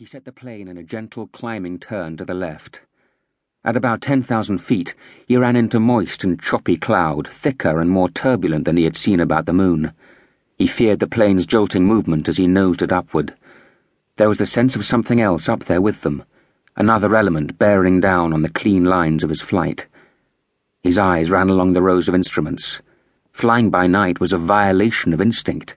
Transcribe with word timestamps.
He 0.00 0.06
set 0.06 0.24
the 0.24 0.32
plane 0.32 0.66
in 0.66 0.78
a 0.78 0.82
gentle 0.82 1.26
climbing 1.26 1.78
turn 1.78 2.16
to 2.16 2.24
the 2.24 2.32
left. 2.32 2.80
At 3.62 3.76
about 3.76 4.00
10,000 4.00 4.56
feet, 4.56 4.94
he 5.26 5.36
ran 5.36 5.56
into 5.56 5.78
moist 5.78 6.24
and 6.24 6.40
choppy 6.40 6.78
cloud, 6.78 7.28
thicker 7.28 7.78
and 7.78 7.90
more 7.90 8.08
turbulent 8.08 8.64
than 8.64 8.78
he 8.78 8.84
had 8.84 8.96
seen 8.96 9.20
about 9.20 9.44
the 9.44 9.52
moon. 9.52 9.92
He 10.56 10.66
feared 10.66 11.00
the 11.00 11.06
plane's 11.06 11.44
jolting 11.44 11.84
movement 11.84 12.30
as 12.30 12.38
he 12.38 12.46
nosed 12.46 12.80
it 12.80 12.92
upward. 12.92 13.34
There 14.16 14.30
was 14.30 14.38
the 14.38 14.46
sense 14.46 14.74
of 14.74 14.86
something 14.86 15.20
else 15.20 15.50
up 15.50 15.64
there 15.64 15.82
with 15.82 16.00
them, 16.00 16.24
another 16.78 17.14
element 17.14 17.58
bearing 17.58 18.00
down 18.00 18.32
on 18.32 18.40
the 18.40 18.48
clean 18.48 18.86
lines 18.86 19.22
of 19.22 19.28
his 19.28 19.42
flight. 19.42 19.86
His 20.82 20.96
eyes 20.96 21.30
ran 21.30 21.50
along 21.50 21.74
the 21.74 21.82
rows 21.82 22.08
of 22.08 22.14
instruments. 22.14 22.80
Flying 23.32 23.68
by 23.68 23.86
night 23.86 24.18
was 24.18 24.32
a 24.32 24.38
violation 24.38 25.12
of 25.12 25.20
instinct. 25.20 25.76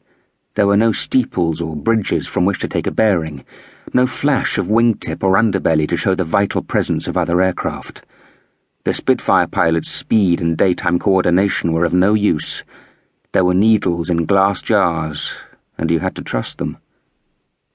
There 0.55 0.67
were 0.67 0.77
no 0.77 0.91
steeples 0.91 1.61
or 1.61 1.75
bridges 1.75 2.27
from 2.27 2.45
which 2.45 2.59
to 2.59 2.67
take 2.67 2.85
a 2.85 2.91
bearing, 2.91 3.43
no 3.91 4.05
flash 4.05 4.59
of 4.59 4.67
wingtip 4.67 5.23
or 5.23 5.33
underbelly 5.33 5.87
to 5.87 5.97
show 5.97 6.13
the 6.13 6.23
vital 6.23 6.61
presence 6.61 7.07
of 7.07 7.17
other 7.17 7.41
aircraft. 7.41 8.03
The 8.83 8.93
Spitfire 8.93 9.47
pilot's 9.47 9.89
speed 9.89 10.41
and 10.41 10.55
daytime 10.55 10.99
coordination 10.99 11.71
were 11.71 11.85
of 11.85 11.93
no 11.93 12.13
use. 12.13 12.63
There 13.31 13.45
were 13.45 13.55
needles 13.55 14.11
in 14.11 14.25
glass 14.25 14.61
jars, 14.61 15.33
and 15.77 15.89
you 15.89 15.99
had 15.99 16.15
to 16.17 16.21
trust 16.21 16.59
them. 16.59 16.77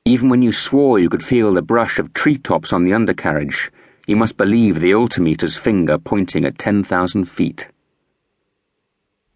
Even 0.05 0.29
when 0.29 0.43
you 0.43 0.53
swore 0.53 1.01
you 1.01 1.09
could 1.09 1.25
feel 1.25 1.53
the 1.53 1.63
brush 1.63 1.99
of 1.99 2.15
treetops 2.15 2.73
on 2.73 2.85
the 2.85 2.95
undercarriage, 2.95 3.73
you 4.07 4.15
must 4.15 4.37
believe 4.37 4.79
the 4.79 4.95
altimeter's 4.95 5.57
finger 5.57 5.99
pointing 5.99 6.45
at 6.45 6.59
10,000 6.59 7.25
feet. 7.25 7.69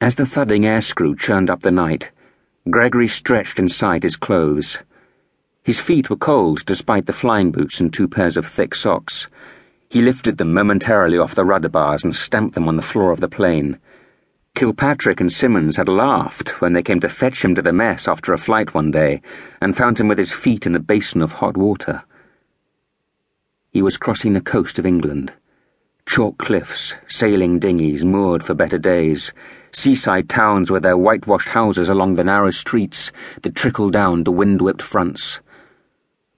As 0.00 0.14
the 0.14 0.26
thudding 0.26 0.64
air 0.64 0.80
screw 0.80 1.16
churned 1.16 1.50
up 1.50 1.62
the 1.62 1.72
night, 1.72 2.12
Gregory 2.70 3.08
stretched 3.08 3.58
inside 3.58 4.04
his 4.04 4.14
clothes. 4.14 4.84
His 5.64 5.80
feet 5.80 6.08
were 6.08 6.16
cold 6.16 6.64
despite 6.64 7.06
the 7.06 7.12
flying 7.12 7.50
boots 7.50 7.80
and 7.80 7.92
two 7.92 8.06
pairs 8.06 8.36
of 8.36 8.46
thick 8.46 8.74
socks. 8.76 9.28
He 9.88 10.00
lifted 10.00 10.38
them 10.38 10.54
momentarily 10.54 11.18
off 11.18 11.34
the 11.34 11.44
rudder 11.44 11.68
bars 11.68 12.04
and 12.04 12.14
stamped 12.14 12.54
them 12.54 12.68
on 12.68 12.76
the 12.76 12.82
floor 12.82 13.10
of 13.10 13.18
the 13.18 13.28
plane. 13.28 13.80
Kilpatrick 14.54 15.20
and 15.20 15.32
Simmons 15.32 15.76
had 15.76 15.88
laughed 15.88 16.60
when 16.60 16.72
they 16.72 16.84
came 16.84 17.00
to 17.00 17.08
fetch 17.08 17.44
him 17.44 17.54
to 17.56 17.62
the 17.62 17.72
mess 17.72 18.06
after 18.06 18.32
a 18.32 18.38
flight 18.38 18.74
one 18.74 18.92
day 18.92 19.22
and 19.60 19.76
found 19.76 19.98
him 19.98 20.06
with 20.06 20.18
his 20.18 20.32
feet 20.32 20.64
in 20.64 20.76
a 20.76 20.80
basin 20.80 21.20
of 21.20 21.32
hot 21.32 21.56
water. 21.56 22.04
He 23.70 23.82
was 23.82 23.96
crossing 23.96 24.34
the 24.34 24.40
coast 24.40 24.78
of 24.78 24.86
England. 24.86 25.32
Chalk 26.06 26.38
cliffs, 26.38 26.94
sailing 27.08 27.58
dinghies 27.58 28.04
moored 28.04 28.44
for 28.44 28.54
better 28.54 28.78
days, 28.78 29.32
seaside 29.72 30.28
towns 30.28 30.70
with 30.70 30.82
their 30.82 30.96
whitewashed 30.96 31.48
houses 31.48 31.88
along 31.88 32.14
the 32.14 32.24
narrow 32.24 32.50
streets 32.50 33.12
that 33.42 33.54
trickle 33.54 33.90
down 33.90 34.24
to 34.24 34.30
wind-whipped 34.30 34.82
fronts. 34.82 35.40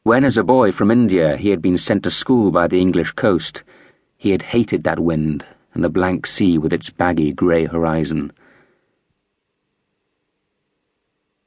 When, 0.03 0.25
as 0.25 0.37
a 0.37 0.45
boy 0.45 0.71
from 0.71 0.91
India, 0.91 1.37
he 1.37 1.51
had 1.51 1.63
been 1.63 1.79
sent 1.79 2.03
to 2.05 2.11
school 2.11 2.51
by 2.51 2.69
the 2.69 2.81
English 2.81 3.13
coast, 3.13 3.63
he 4.17 4.31
had 4.31 4.43
hated 4.43 4.85
that 4.85 5.01
wind 5.01 5.45
and 5.75 5.83
the 5.83 5.91
blank 5.91 6.27
sea 6.27 6.57
with 6.57 6.73
its 6.73 6.89
baggy 6.91 7.33
grey 7.33 7.67
horizon. 7.67 8.33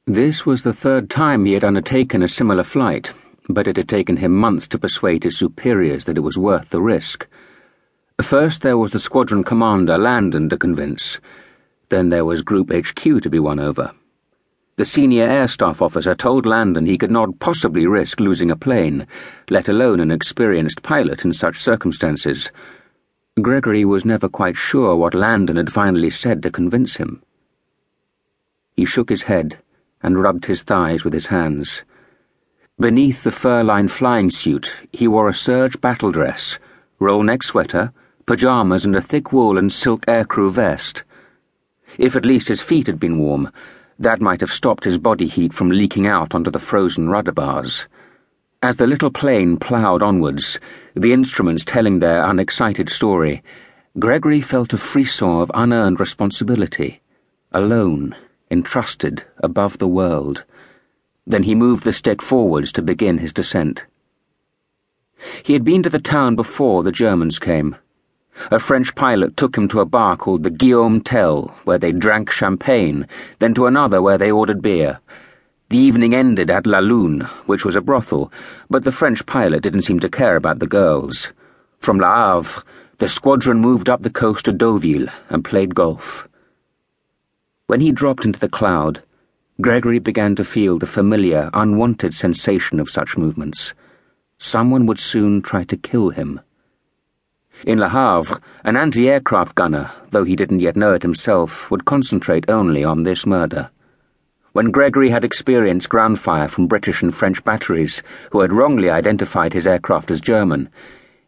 This 0.06 0.46
was 0.46 0.62
the 0.62 0.72
third 0.72 1.10
time 1.10 1.44
he 1.44 1.52
had 1.52 1.64
undertaken 1.64 2.22
a 2.22 2.28
similar 2.28 2.64
flight, 2.64 3.12
but 3.48 3.66
it 3.66 3.76
had 3.76 3.88
taken 3.88 4.16
him 4.16 4.32
months 4.32 4.68
to 4.68 4.78
persuade 4.78 5.24
his 5.24 5.36
superiors 5.36 6.04
that 6.04 6.16
it 6.16 6.20
was 6.20 6.38
worth 6.38 6.70
the 6.70 6.80
risk. 6.80 7.26
First, 8.20 8.62
there 8.62 8.78
was 8.78 8.90
the 8.90 8.98
squadron 8.98 9.44
commander, 9.44 9.98
Landon, 9.98 10.48
to 10.48 10.56
convince. 10.56 11.20
Then 11.88 12.10
there 12.10 12.24
was 12.24 12.42
Group 12.42 12.72
HQ 12.72 13.22
to 13.22 13.30
be 13.30 13.38
won 13.38 13.58
over. 13.58 13.92
The 14.76 14.84
senior 14.84 15.24
air 15.24 15.48
staff 15.48 15.82
officer 15.82 16.14
told 16.14 16.46
Landon 16.46 16.86
he 16.86 16.98
could 16.98 17.10
not 17.10 17.40
possibly 17.40 17.86
risk 17.86 18.20
losing 18.20 18.50
a 18.50 18.56
plane, 18.56 19.06
let 19.50 19.68
alone 19.68 19.98
an 19.98 20.10
experienced 20.10 20.82
pilot 20.82 21.24
in 21.24 21.32
such 21.32 21.58
circumstances. 21.58 22.52
Gregory 23.42 23.84
was 23.84 24.04
never 24.04 24.28
quite 24.28 24.56
sure 24.56 24.94
what 24.94 25.14
Landon 25.14 25.56
had 25.56 25.72
finally 25.72 26.10
said 26.10 26.42
to 26.42 26.50
convince 26.50 26.96
him. 26.96 27.22
He 28.76 28.84
shook 28.84 29.10
his 29.10 29.22
head 29.22 29.58
and 30.02 30.22
rubbed 30.22 30.44
his 30.44 30.62
thighs 30.62 31.02
with 31.02 31.12
his 31.12 31.26
hands. 31.26 31.82
Beneath 32.78 33.24
the 33.24 33.32
fur-lined 33.32 33.90
flying 33.90 34.30
suit, 34.30 34.72
he 34.92 35.08
wore 35.08 35.28
a 35.28 35.34
serge 35.34 35.80
battle 35.80 36.12
dress, 36.12 36.60
roll 37.00 37.24
neck 37.24 37.42
sweater, 37.42 37.92
pajamas, 38.26 38.84
and 38.84 38.94
a 38.94 39.02
thick 39.02 39.32
wool 39.32 39.58
and 39.58 39.72
silk 39.72 40.06
aircrew 40.06 40.52
vest. 40.52 41.02
If 41.96 42.16
at 42.16 42.26
least 42.26 42.48
his 42.48 42.60
feet 42.60 42.86
had 42.86 43.00
been 43.00 43.18
warm, 43.18 43.50
that 43.98 44.20
might 44.20 44.40
have 44.40 44.52
stopped 44.52 44.84
his 44.84 44.98
body 44.98 45.26
heat 45.26 45.52
from 45.52 45.70
leaking 45.70 46.06
out 46.06 46.34
onto 46.34 46.50
the 46.50 46.58
frozen 46.58 47.08
rudder 47.08 47.32
bars. 47.32 47.86
As 48.62 48.76
the 48.76 48.86
little 48.86 49.10
plane 49.10 49.56
ploughed 49.56 50.02
onwards, 50.02 50.58
the 50.94 51.12
instruments 51.12 51.64
telling 51.64 51.98
their 51.98 52.24
unexcited 52.24 52.88
story, 52.88 53.42
Gregory 53.98 54.40
felt 54.40 54.72
a 54.72 54.78
frisson 54.78 55.40
of 55.40 55.50
unearned 55.54 55.98
responsibility, 55.98 57.00
alone, 57.52 58.14
entrusted, 58.50 59.24
above 59.42 59.78
the 59.78 59.88
world. 59.88 60.44
Then 61.26 61.44
he 61.44 61.54
moved 61.54 61.84
the 61.84 61.92
stick 61.92 62.22
forwards 62.22 62.70
to 62.72 62.82
begin 62.82 63.18
his 63.18 63.32
descent. 63.32 63.86
He 65.42 65.52
had 65.52 65.64
been 65.64 65.82
to 65.82 65.90
the 65.90 65.98
town 65.98 66.36
before 66.36 66.82
the 66.82 66.92
Germans 66.92 67.38
came. 67.38 67.76
A 68.50 68.58
French 68.58 68.94
pilot 68.94 69.36
took 69.36 69.56
him 69.56 69.68
to 69.68 69.80
a 69.80 69.84
bar 69.84 70.16
called 70.16 70.42
the 70.42 70.50
Guillaume 70.50 71.00
Tell, 71.00 71.54
where 71.64 71.78
they 71.78 71.92
drank 71.92 72.30
champagne, 72.30 73.06
then 73.38 73.54
to 73.54 73.66
another 73.66 74.00
where 74.00 74.18
they 74.18 74.30
ordered 74.30 74.62
beer. 74.62 75.00
The 75.70 75.78
evening 75.78 76.14
ended 76.14 76.48
at 76.50 76.66
La 76.66 76.78
Lune, 76.78 77.20
which 77.46 77.64
was 77.64 77.76
a 77.76 77.80
brothel, 77.80 78.32
but 78.70 78.84
the 78.84 78.92
French 78.92 79.26
pilot 79.26 79.62
didn't 79.62 79.82
seem 79.82 80.00
to 80.00 80.08
care 80.08 80.36
about 80.36 80.60
the 80.60 80.66
girls. 80.66 81.32
From 81.78 81.98
Le 81.98 82.06
Havre, 82.06 82.62
the 82.98 83.08
squadron 83.08 83.60
moved 83.60 83.88
up 83.88 84.02
the 84.02 84.10
coast 84.10 84.46
to 84.46 84.52
Deauville 84.52 85.08
and 85.28 85.44
played 85.44 85.74
golf. 85.74 86.26
When 87.66 87.80
he 87.80 87.92
dropped 87.92 88.24
into 88.24 88.40
the 88.40 88.48
cloud, 88.48 89.02
Gregory 89.60 89.98
began 89.98 90.36
to 90.36 90.44
feel 90.44 90.78
the 90.78 90.86
familiar, 90.86 91.50
unwanted 91.52 92.14
sensation 92.14 92.80
of 92.80 92.88
such 92.88 93.18
movements. 93.18 93.74
Someone 94.38 94.86
would 94.86 94.98
soon 94.98 95.42
try 95.42 95.64
to 95.64 95.76
kill 95.76 96.10
him. 96.10 96.40
In 97.66 97.80
Le 97.80 97.88
Havre, 97.88 98.40
an 98.62 98.76
anti 98.76 99.10
aircraft 99.10 99.56
gunner, 99.56 99.90
though 100.10 100.22
he 100.22 100.36
didn't 100.36 100.60
yet 100.60 100.76
know 100.76 100.94
it 100.94 101.02
himself, 101.02 101.70
would 101.70 101.84
concentrate 101.84 102.48
only 102.48 102.84
on 102.84 103.02
this 103.02 103.26
murder. 103.26 103.70
When 104.52 104.70
Gregory 104.70 105.10
had 105.10 105.24
experienced 105.24 105.88
ground 105.88 106.20
fire 106.20 106.46
from 106.46 106.68
British 106.68 107.02
and 107.02 107.14
French 107.14 107.42
batteries, 107.42 108.02
who 108.30 108.40
had 108.40 108.52
wrongly 108.52 108.88
identified 108.90 109.52
his 109.52 109.66
aircraft 109.66 110.10
as 110.10 110.20
German, 110.20 110.68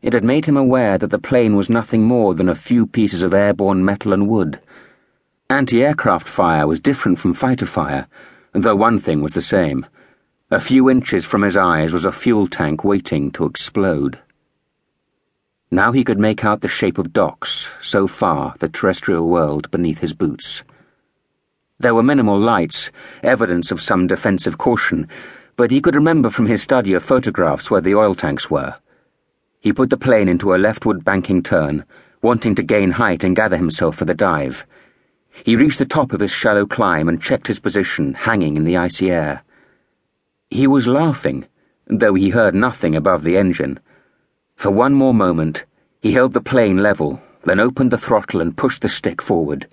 it 0.02 0.12
had 0.12 0.24
made 0.24 0.46
him 0.46 0.56
aware 0.56 0.96
that 0.98 1.10
the 1.10 1.18
plane 1.18 1.56
was 1.56 1.68
nothing 1.68 2.04
more 2.04 2.34
than 2.34 2.48
a 2.48 2.54
few 2.54 2.86
pieces 2.86 3.22
of 3.22 3.34
airborne 3.34 3.84
metal 3.84 4.12
and 4.12 4.28
wood. 4.28 4.60
Anti 5.50 5.82
aircraft 5.82 6.28
fire 6.28 6.66
was 6.66 6.78
different 6.78 7.18
from 7.18 7.34
fighter 7.34 7.66
fire, 7.66 8.06
though 8.52 8.76
one 8.76 9.00
thing 9.00 9.20
was 9.20 9.32
the 9.32 9.42
same. 9.42 9.84
A 10.50 10.60
few 10.60 10.88
inches 10.88 11.24
from 11.24 11.42
his 11.42 11.56
eyes 11.56 11.92
was 11.92 12.04
a 12.04 12.12
fuel 12.12 12.47
tank 12.47 12.84
waiting 12.84 13.32
to 13.32 13.47
explode. 13.47 14.20
Now 15.72 15.92
he 15.92 16.03
could 16.03 16.19
make 16.19 16.44
out 16.44 16.62
the 16.62 16.69
shape 16.69 16.98
of 16.98 17.12
docks, 17.12 17.69
so 17.81 18.08
far 18.08 18.54
the 18.58 18.69
terrestrial 18.69 19.28
world 19.28 19.70
beneath 19.70 20.00
his 20.00 20.12
boots. 20.12 20.64
There 21.78 21.94
were 21.94 22.03
minimal 22.03 22.38
lights, 22.38 22.91
evidence 23.22 23.70
of 23.70 23.80
some 23.80 24.09
defensive 24.09 24.59
caution, 24.59 25.09
but 25.56 25.70
he 25.70 25.80
could 25.80 25.94
remember 25.94 26.28
from 26.28 26.47
his 26.47 26.60
study 26.60 26.92
of 26.92 27.04
photographs 27.04 27.70
where 27.70 27.80
the 27.80 27.94
oil 27.94 28.16
tanks 28.16 28.50
were. 28.50 28.76
He 29.60 29.72
put 29.72 29.91
the 29.91 29.97
plane 29.97 30.28
into 30.28 30.54
a 30.54 30.59
leftward 30.59 31.04
banking 31.04 31.42
turn, 31.42 31.84
wanting 32.20 32.56
to 32.56 32.62
gain 32.64 32.92
height 32.92 33.22
and 33.22 33.36
gather 33.36 33.56
himself 33.56 33.94
for 33.94 34.04
the 34.04 34.14
dive. 34.14 34.66
He 35.44 35.54
reached 35.54 35.78
the 35.78 35.84
top 35.84 36.12
of 36.12 36.20
his 36.20 36.32
shallow 36.32 36.66
climb 36.66 37.09
and 37.09 37.22
checked 37.22 37.47
his 37.47 37.60
position, 37.60 38.14
hanging 38.14 38.56
in 38.56 38.64
the 38.64 38.76
icy 38.76 39.10
air. 39.10 39.44
He 40.50 40.66
was 40.66 40.88
laughing, 40.88 41.47
though 41.86 42.14
he 42.14 42.30
heard 42.30 42.54
nothing 42.56 42.97
above 42.97 43.22
the 43.22 43.36
engine. 43.36 43.78
For 44.60 44.71
one 44.71 44.92
more 44.92 45.15
moment, 45.15 45.65
he 46.03 46.12
held 46.12 46.34
the 46.34 46.41
plane 46.42 46.83
level, 46.83 47.18
then 47.45 47.59
opened 47.59 47.91
the 47.91 47.97
throttle 47.97 48.42
and 48.42 48.54
pushed 48.54 48.83
the 48.83 48.91
stick 48.91 49.22
forward. 49.22 49.66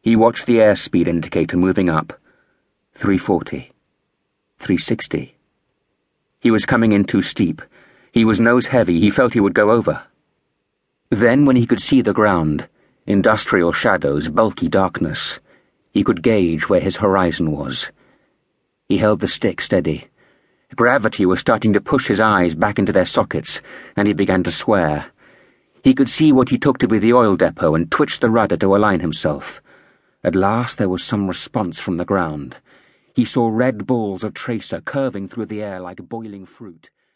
He 0.00 0.14
watched 0.14 0.46
the 0.46 0.58
airspeed 0.58 1.08
indicator 1.08 1.56
moving 1.56 1.90
up. 1.90 2.12
340. 2.94 3.72
360. 4.58 5.36
He 6.38 6.52
was 6.52 6.64
coming 6.64 6.92
in 6.92 7.02
too 7.02 7.20
steep. 7.20 7.62
He 8.12 8.24
was 8.24 8.38
nose 8.38 8.66
heavy. 8.66 9.00
He 9.00 9.10
felt 9.10 9.34
he 9.34 9.40
would 9.40 9.54
go 9.54 9.72
over. 9.72 10.04
Then, 11.10 11.44
when 11.44 11.56
he 11.56 11.66
could 11.66 11.82
see 11.82 12.00
the 12.00 12.14
ground, 12.14 12.68
industrial 13.08 13.72
shadows, 13.72 14.28
bulky 14.28 14.68
darkness, 14.68 15.40
he 15.90 16.04
could 16.04 16.22
gauge 16.22 16.68
where 16.68 16.78
his 16.78 16.98
horizon 16.98 17.50
was. 17.50 17.90
He 18.88 18.98
held 18.98 19.18
the 19.18 19.26
stick 19.26 19.60
steady. 19.60 20.06
Gravity 20.74 21.26
was 21.26 21.40
starting 21.40 21.72
to 21.74 21.80
push 21.80 22.08
his 22.08 22.18
eyes 22.18 22.54
back 22.54 22.78
into 22.78 22.92
their 22.92 23.04
sockets, 23.04 23.60
and 23.96 24.08
he 24.08 24.14
began 24.14 24.42
to 24.42 24.50
swear. 24.50 25.06
He 25.84 25.94
could 25.94 26.08
see 26.08 26.32
what 26.32 26.48
he 26.48 26.58
took 26.58 26.78
to 26.78 26.88
be 26.88 26.98
the 26.98 27.12
oil 27.12 27.36
depot 27.36 27.74
and 27.74 27.90
twitched 27.90 28.20
the 28.20 28.30
rudder 28.30 28.56
to 28.56 28.74
align 28.74 29.00
himself. 29.00 29.60
At 30.24 30.34
last 30.34 30.78
there 30.78 30.88
was 30.88 31.02
some 31.02 31.26
response 31.26 31.80
from 31.80 31.96
the 31.98 32.04
ground. 32.04 32.56
He 33.14 33.24
saw 33.24 33.48
red 33.48 33.86
balls 33.86 34.24
of 34.24 34.32
tracer 34.32 34.80
curving 34.80 35.28
through 35.28 35.46
the 35.46 35.62
air 35.62 35.80
like 35.80 36.08
boiling 36.08 36.46
fruit. 36.46 36.88